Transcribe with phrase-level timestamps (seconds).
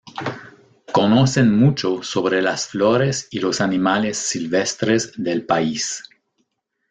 [0.91, 6.01] Conocen mucho sobre las flores y los animales silvestres del país.